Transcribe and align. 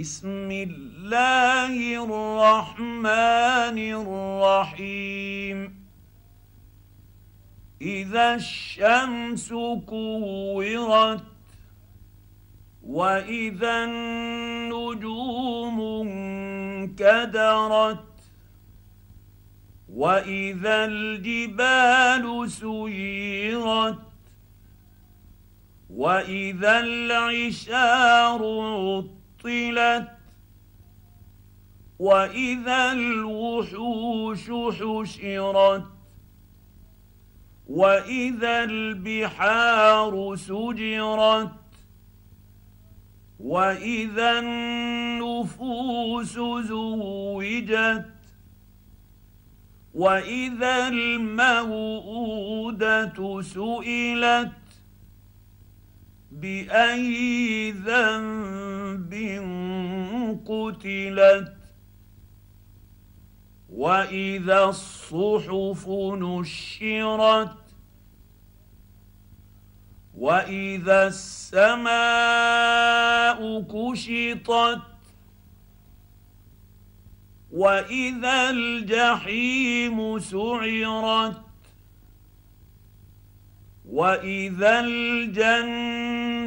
بسم 0.00 0.50
الله 0.50 2.04
الرحمن 2.04 3.78
الرحيم. 3.98 5.58
إذا 7.82 8.34
الشمس 8.34 9.48
كورت 9.86 11.24
وإذا 12.82 13.84
النجوم 13.84 15.80
انكدرت 17.00 18.04
وإذا 19.88 20.84
الجبال 20.84 22.50
سيرت 22.50 23.98
وإذا 25.90 26.80
العشار 26.80 28.40
عطلت 28.42 29.25
وإذا 31.98 32.92
الوحوش 32.92 34.50
حشرت 34.50 35.84
وإذا 37.66 38.64
البحار 38.64 40.36
سجرت 40.36 41.50
وإذا 43.40 44.38
النفوس 44.38 46.32
زوجت 46.68 48.04
وإذا 49.94 50.88
الموءودة 50.88 52.32
سئلت. 53.42 54.65
بأي 56.30 57.70
ذنب 57.70 59.14
قتلت 60.46 61.52
وإذا 63.70 64.64
الصحف 64.64 65.88
نشرت 65.88 67.56
وإذا 70.16 71.06
السماء 71.06 71.96
كشطت 73.62 74.82
وإذا 77.52 78.50
الجحيم 78.50 80.18
سعرت 80.18 81.45
واذا 83.90 84.80
الجنه 84.80 86.46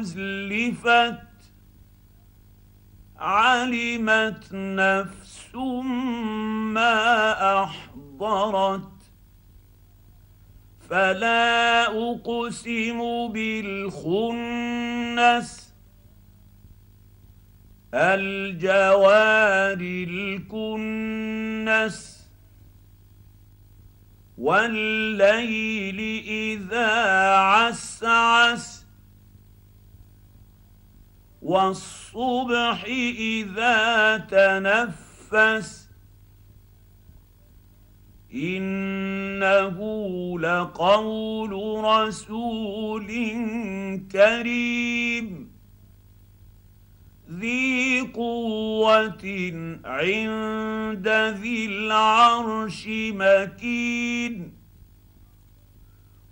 ازلفت 0.00 1.18
علمت 3.18 4.44
نفس 4.52 5.54
ما 6.74 7.64
احضرت 7.64 8.88
فلا 10.90 11.86
اقسم 11.86 13.28
بالخنس 13.32 14.84
الجوار 17.94 19.78
الكنس 20.60 22.23
والليل 24.38 26.00
إذا 26.26 26.90
عسعس 27.36 28.86
والصبح 31.42 32.84
إذا 33.18 34.16
تنفس 34.16 35.88
إنه 38.34 39.78
لقول 40.40 41.84
رسول 41.84 43.06
كريم 44.12 45.53
ذي 47.30 48.00
قوه 48.14 49.24
عند 49.84 51.08
ذي 51.08 51.66
العرش 51.66 52.84
مكين 52.88 54.52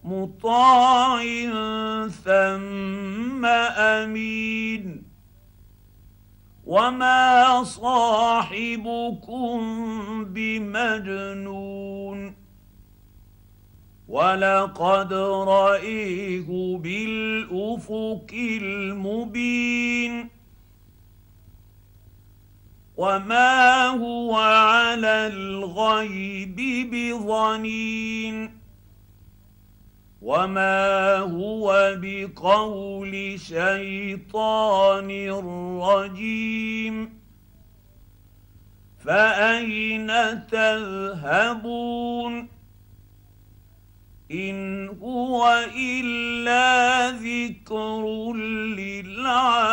مطاع 0.05 1.23
ثم 2.09 3.45
امين 3.77 5.03
وما 6.67 7.65
صاحبكم 7.65 9.59
بمجنون 10.25 11.63
ولقد 14.09 15.13
رايه 15.13 16.77
بالافق 16.77 18.27
المبين 18.33 20.42
وما 23.03 23.87
هو 23.87 24.37
على 24.37 25.27
الغيب 25.27 26.57
بظنين 26.91 28.59
وما 30.23 31.19
هو 31.19 31.97
بقول 31.99 33.41
شيطان 33.41 35.31
رجيم 35.83 37.19
فاين 39.05 40.07
تذهبون 40.47 42.49
ان 44.31 44.89
هو 44.89 45.65
الا 45.77 47.11
ذكر 47.11 48.33
للعالمين 48.79 49.73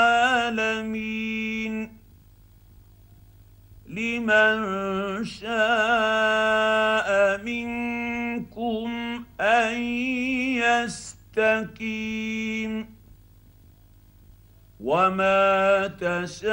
لمن 3.89 5.25
شاء 5.25 7.09
منكم 7.43 8.89
أن 9.41 9.81
يستقيم 11.37 12.99
وما 14.79 15.87
تشاءون 15.87 16.49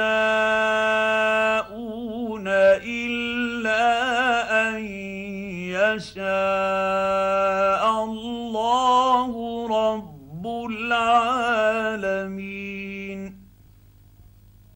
إلا 2.83 3.85
أن 4.69 4.85
يشاء 5.77 6.96